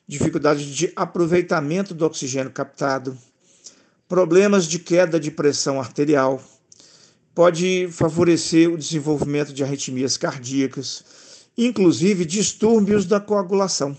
[0.08, 3.18] dificuldade de aproveitamento do oxigênio captado,
[4.08, 6.42] problemas de queda de pressão arterial,
[7.36, 11.04] pode favorecer o desenvolvimento de arritmias cardíacas,
[11.58, 13.96] inclusive distúrbios da coagulação.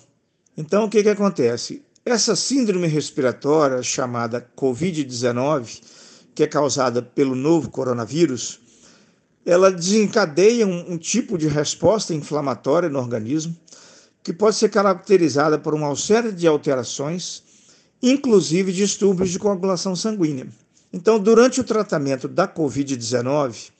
[0.56, 1.84] Então, o que, que acontece?
[2.04, 5.80] Essa síndrome respiratória chamada Covid-19,
[6.34, 8.58] que é causada pelo novo coronavírus,
[9.48, 13.56] ela desencadeia um, um, tipo de resposta inflamatória no organismo
[14.22, 17.42] que pode ser caracterizada por uma série de alterações,
[18.02, 20.48] inclusive distúrbios de coagulação sanguínea.
[20.92, 23.70] Então, durante o tratamento da Covid-19,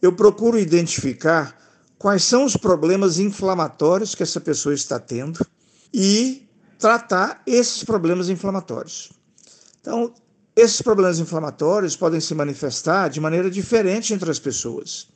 [0.00, 1.60] eu procuro identificar
[1.98, 5.44] quais são os problemas inflamatórios que essa pessoa está tendo
[5.92, 6.48] e
[6.78, 9.10] tratar esses problemas inflamatórios.
[9.80, 10.14] Então,
[10.54, 15.15] esses problemas inflamatórios podem se manifestar de maneira diferente entre as pessoas.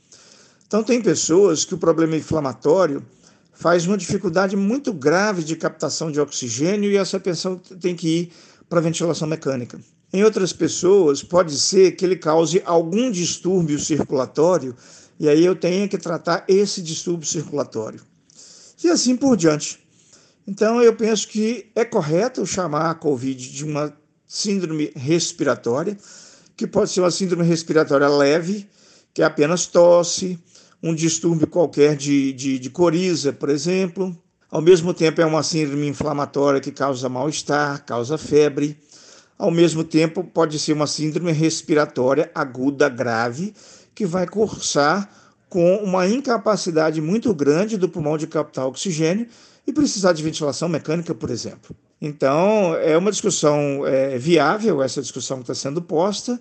[0.70, 3.04] Então, tem pessoas que o problema inflamatório
[3.52, 8.32] faz uma dificuldade muito grave de captação de oxigênio e essa pessoa tem que ir
[8.68, 9.80] para ventilação mecânica.
[10.12, 14.76] Em outras pessoas, pode ser que ele cause algum distúrbio circulatório
[15.18, 18.00] e aí eu tenho que tratar esse distúrbio circulatório.
[18.84, 19.80] E assim por diante.
[20.46, 23.92] Então, eu penso que é correto chamar a Covid de uma
[24.24, 25.98] síndrome respiratória,
[26.56, 28.68] que pode ser uma síndrome respiratória leve,
[29.12, 30.38] que é apenas tosse,
[30.82, 34.16] um distúrbio qualquer de, de, de coriza, por exemplo.
[34.50, 38.76] Ao mesmo tempo, é uma síndrome inflamatória que causa mal-estar, causa febre.
[39.38, 43.54] Ao mesmo tempo, pode ser uma síndrome respiratória aguda grave,
[43.94, 45.08] que vai cursar
[45.48, 49.26] com uma incapacidade muito grande do pulmão de captar oxigênio
[49.66, 51.74] e precisar de ventilação mecânica, por exemplo.
[52.00, 56.40] Então, é uma discussão é, viável, essa discussão que está sendo posta,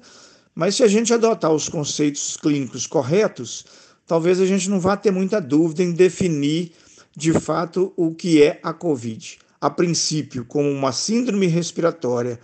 [0.56, 3.66] mas se a gente adotar os conceitos clínicos corretos,
[4.10, 6.74] talvez a gente não vá ter muita dúvida em definir
[7.16, 9.40] de fato o que é a Covid.
[9.62, 12.38] A princípio, como uma síndrome respiratória,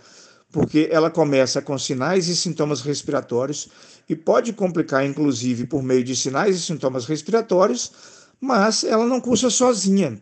[0.50, 3.68] porque ela começa com sinais e sintomas respiratórios
[4.08, 7.92] e pode complicar, inclusive, por meio de sinais e sintomas respiratórios,
[8.40, 10.18] mas ela não cursa sozinha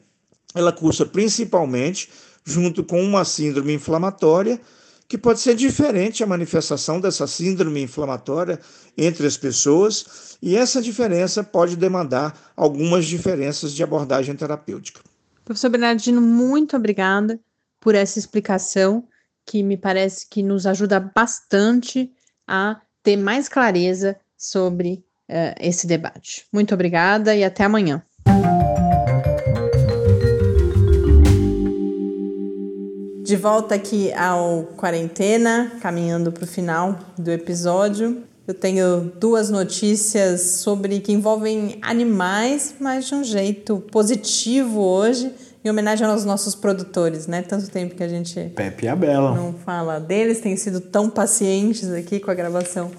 [0.55, 2.09] ela cursa principalmente
[2.45, 4.61] junto com uma síndrome inflamatória,
[5.09, 8.59] que pode ser diferente a manifestação dessa síndrome inflamatória
[8.97, 15.01] entre as pessoas, e essa diferença pode demandar algumas diferenças de abordagem terapêutica.
[15.45, 17.39] Professor Bernardino, muito obrigada
[17.81, 19.07] por essa explicação
[19.47, 22.11] que me parece que nos ajuda bastante
[22.49, 26.47] a ter mais clareza sobre uh, esse debate.
[26.51, 28.03] Muito obrigada e até amanhã.
[33.35, 38.22] De volta aqui ao Quarentena, caminhando para o final do episódio.
[38.47, 45.32] Eu tenho duas notícias sobre que envolvem animais, mas de um jeito positivo hoje,
[45.64, 47.43] em homenagem aos nossos produtores, né?
[47.43, 49.35] Tanto tempo que a gente Pepe e a Bela.
[49.35, 52.93] não fala deles, têm sido tão pacientes aqui com a gravação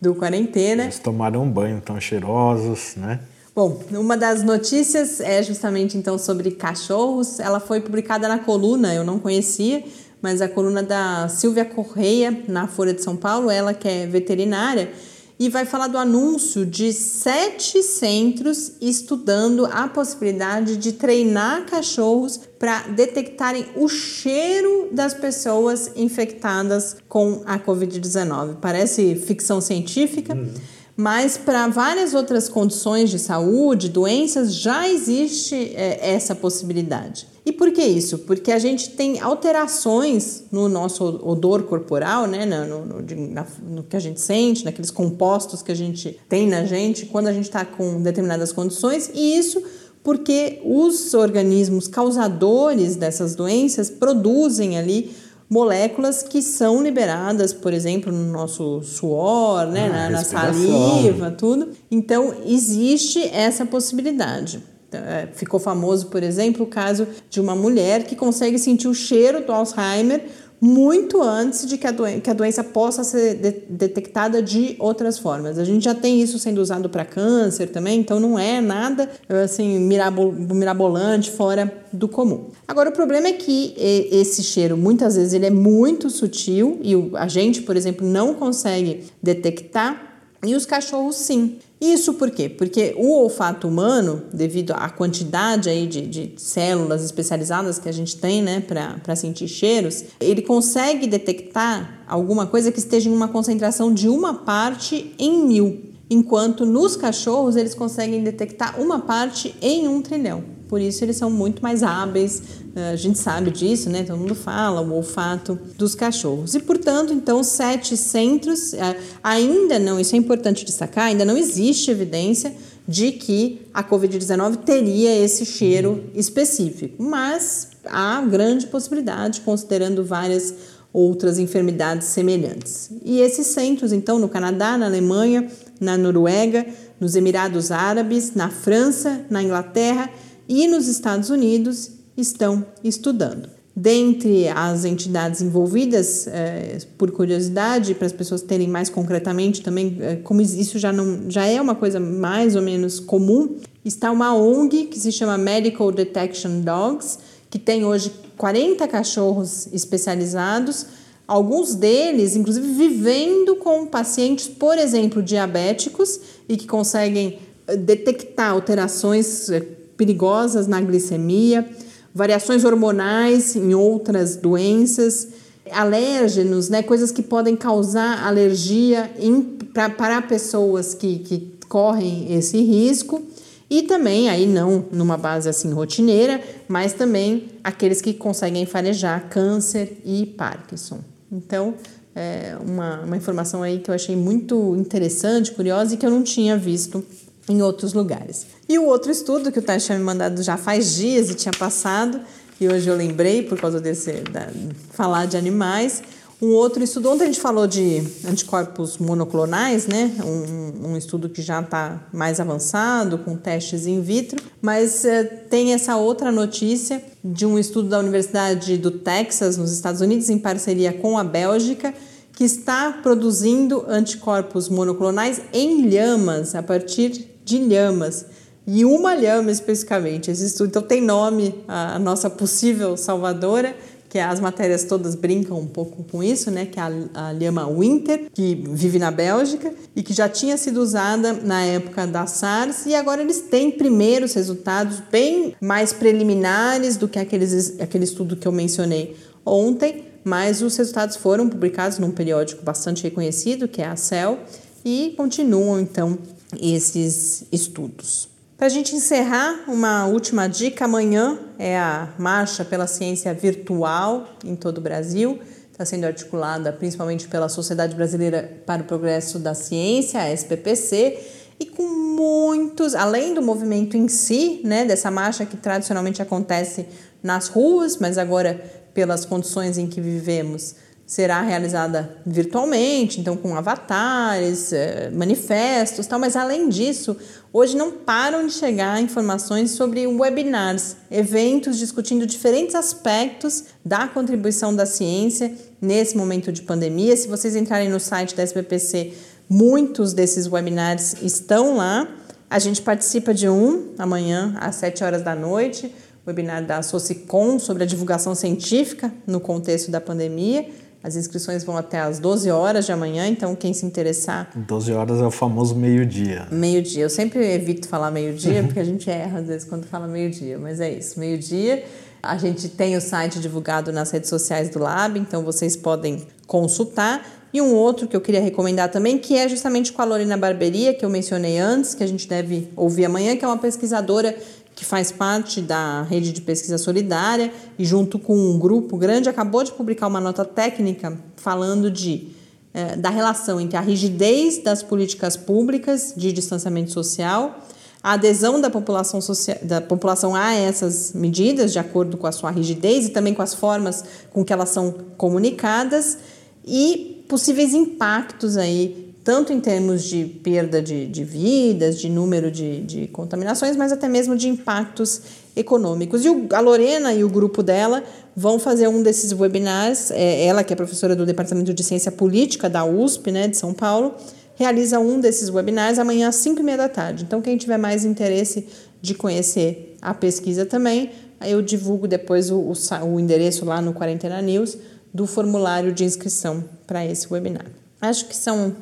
[0.00, 0.84] do Quarentena.
[0.84, 3.20] Eles tomaram um banho tão cheirosos, né?
[3.54, 7.38] Bom, uma das notícias é justamente então sobre cachorros.
[7.38, 9.84] Ela foi publicada na coluna, eu não conhecia,
[10.20, 14.90] mas a coluna da Silvia Correia, na Folha de São Paulo, ela que é veterinária,
[15.38, 22.88] e vai falar do anúncio de sete centros estudando a possibilidade de treinar cachorros para
[22.88, 28.56] detectarem o cheiro das pessoas infectadas com a Covid-19.
[28.60, 30.34] Parece ficção científica.
[30.34, 37.26] Hum mas para várias outras condições de saúde, doenças, já existe é, essa possibilidade.
[37.44, 38.18] E por que isso?
[38.20, 42.46] Porque a gente tem alterações no nosso odor corporal, né?
[42.46, 46.64] No, no, na, no que a gente sente, naqueles compostos que a gente tem na
[46.64, 49.62] gente quando a gente está com determinadas condições, e isso
[50.02, 55.10] porque os organismos causadores dessas doenças produzem ali
[55.48, 61.70] moléculas que são liberadas, por exemplo, no nosso suor, né, ah, na, na saliva, tudo.
[61.90, 64.62] Então, existe essa possibilidade.
[64.92, 69.44] É, ficou famoso, por exemplo, o caso de uma mulher que consegue sentir o cheiro
[69.44, 70.24] do Alzheimer
[70.60, 75.58] muito antes de que a, que a doença possa ser de detectada de outras formas.
[75.58, 79.10] A gente já tem isso sendo usado para câncer também, então não é nada
[79.44, 82.46] assim mirabol mirabolante, fora do comum.
[82.66, 83.74] Agora, o problema é que
[84.10, 89.04] esse cheiro, muitas vezes, ele é muito sutil e a gente, por exemplo, não consegue
[89.22, 91.56] detectar e os cachorros sim.
[91.92, 92.48] Isso por quê?
[92.48, 98.16] Porque o olfato humano, devido à quantidade aí de, de células especializadas que a gente
[98.16, 103.92] tem né, para sentir cheiros, ele consegue detectar alguma coisa que esteja em uma concentração
[103.92, 110.00] de uma parte em mil, enquanto nos cachorros eles conseguem detectar uma parte em um
[110.00, 110.53] trilhão.
[110.68, 112.42] Por isso eles são muito mais hábeis,
[112.74, 114.02] eh, a gente sabe disso, né?
[114.02, 116.54] Todo mundo fala, o olfato dos cachorros.
[116.54, 121.90] E, portanto, então, sete centros, eh, ainda não, isso é importante destacar, ainda não existe
[121.90, 122.54] evidência
[122.86, 130.54] de que a Covid-19 teria esse cheiro específico, mas há grande possibilidade, considerando várias
[130.92, 132.90] outras enfermidades semelhantes.
[133.04, 135.50] E esses centros, então, no Canadá, na Alemanha,
[135.80, 136.64] na Noruega,
[137.00, 140.08] nos Emirados Árabes, na França, na Inglaterra
[140.48, 143.48] e nos Estados Unidos, estão estudando.
[143.76, 150.16] Dentre as entidades envolvidas, é, por curiosidade, para as pessoas terem mais concretamente também, é,
[150.16, 154.86] como isso já, não, já é uma coisa mais ou menos comum, está uma ONG
[154.86, 157.18] que se chama Medical Detection Dogs,
[157.50, 160.86] que tem hoje 40 cachorros especializados,
[161.26, 169.48] alguns deles, inclusive, vivendo com pacientes, por exemplo, diabéticos e que conseguem eh, detectar alterações
[169.50, 169.60] eh,
[169.96, 171.68] perigosas na glicemia,
[172.14, 175.28] variações hormonais em outras doenças,
[175.70, 182.60] alérgenos, né, coisas que podem causar alergia em, pra, para pessoas que, que correm esse
[182.62, 183.22] risco.
[183.68, 190.00] E também, aí não numa base assim rotineira, mas também aqueles que conseguem farejar câncer
[190.04, 191.00] e Parkinson.
[191.32, 191.74] Então,
[192.14, 196.22] é uma, uma informação aí que eu achei muito interessante, curiosa e que eu não
[196.22, 197.04] tinha visto
[197.48, 198.46] em outros lugares.
[198.68, 201.52] E o outro estudo que o Tati tinha me mandado já faz dias e tinha
[201.52, 202.20] passado,
[202.60, 204.48] e hoje eu lembrei por causa desse da,
[204.92, 206.02] falar de animais,
[206.42, 210.12] um outro estudo, ontem a gente falou de anticorpos monoclonais, né?
[210.22, 215.72] Um, um estudo que já está mais avançado, com testes in vitro, mas uh, tem
[215.72, 220.92] essa outra notícia de um estudo da Universidade do Texas, nos Estados Unidos, em parceria
[220.92, 221.94] com a Bélgica,
[222.32, 228.26] que está produzindo anticorpos monoclonais em lhamas, a partir de lhamas.
[228.66, 230.30] E uma lhama especificamente.
[230.30, 233.76] Esse estudo então tem nome, a nossa possível salvadora
[234.14, 236.66] que as matérias todas brincam um pouco com isso, né?
[236.66, 240.80] Que é a, a lhama Winter, que vive na Bélgica e que já tinha sido
[240.80, 247.08] usada na época da SARS e agora eles têm primeiros resultados bem mais preliminares do
[247.08, 252.64] que aqueles, aquele estudo que eu mencionei ontem, mas os resultados foram publicados num periódico
[252.64, 254.38] bastante reconhecido, que é a Cell,
[254.84, 256.16] e continuam então
[256.60, 258.28] esses estudos.
[258.56, 264.54] Para a gente encerrar, uma última dica: amanhã é a Marcha pela Ciência Virtual em
[264.54, 265.38] todo o Brasil.
[265.70, 271.18] Está sendo articulada principalmente pela Sociedade Brasileira para o Progresso da Ciência, a SPPC,
[271.58, 276.86] e com muitos, além do movimento em si, né, dessa marcha que tradicionalmente acontece
[277.22, 278.54] nas ruas, mas agora
[278.94, 280.76] pelas condições em que vivemos,
[281.06, 286.18] será realizada virtualmente, então com avatares, eh, manifestos, tal.
[286.18, 287.16] Mas além disso,
[287.52, 294.86] hoje não param de chegar informações sobre webinars, eventos discutindo diferentes aspectos da contribuição da
[294.86, 297.16] ciência nesse momento de pandemia.
[297.16, 299.12] Se vocês entrarem no site da SBPC,
[299.48, 302.08] muitos desses webinars estão lá.
[302.48, 305.92] A gente participa de um amanhã às 7 horas da noite,
[306.26, 310.66] webinar da Socicom sobre a divulgação científica no contexto da pandemia.
[311.04, 314.50] As inscrições vão até às 12 horas de amanhã, então quem se interessar.
[314.56, 316.48] 12 horas é o famoso meio-dia.
[316.50, 317.02] Meio-dia.
[317.02, 320.80] Eu sempre evito falar meio-dia, porque a gente erra às vezes quando fala meio-dia, mas
[320.80, 321.84] é isso, meio-dia.
[322.22, 327.22] A gente tem o site divulgado nas redes sociais do Lab, então vocês podem consultar.
[327.52, 330.94] E um outro que eu queria recomendar também, que é justamente com a Lorena Barberia,
[330.94, 334.34] que eu mencionei antes, que a gente deve ouvir amanhã, que é uma pesquisadora
[334.74, 339.62] que faz parte da rede de pesquisa solidária e junto com um grupo grande acabou
[339.62, 342.28] de publicar uma nota técnica falando de
[342.74, 347.60] eh, da relação entre a rigidez das políticas públicas de distanciamento social,
[348.02, 352.50] a adesão da população, social, da população a essas medidas, de acordo com a sua
[352.50, 356.18] rigidez e também com as formas com que elas são comunicadas,
[356.66, 362.82] e possíveis impactos aí tanto em termos de perda de, de vidas, de número de,
[362.82, 365.22] de contaminações, mas até mesmo de impactos
[365.56, 366.26] econômicos.
[366.26, 368.04] E o, a Lorena e o grupo dela
[368.36, 372.68] vão fazer um desses webinars, é, ela que é professora do Departamento de Ciência Política
[372.68, 374.14] da USP, né, de São Paulo,
[374.56, 377.24] realiza um desses webinars amanhã às 5 e meia da tarde.
[377.24, 378.66] Então, quem tiver mais interesse
[379.00, 381.10] de conhecer a pesquisa também,
[381.40, 382.72] eu divulgo depois o, o,
[383.06, 384.76] o endereço lá no Quarentena News
[385.12, 387.66] do formulário de inscrição para esse webinar.
[388.00, 388.74] Acho que são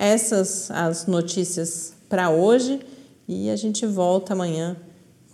[0.00, 2.80] essas as notícias para hoje
[3.28, 4.76] e a gente volta amanhã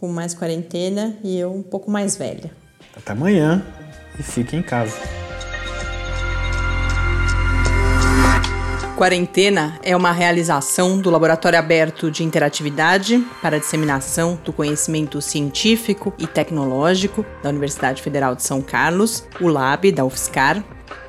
[0.00, 2.50] com mais quarentena e eu um pouco mais velha.
[2.96, 3.64] Até amanhã
[4.18, 4.96] e fique em casa.
[8.96, 16.14] Quarentena é uma realização do Laboratório Aberto de Interatividade para a Disseminação do Conhecimento Científico
[16.18, 20.64] e Tecnológico da Universidade Federal de São Carlos, o LAB da UFSCar,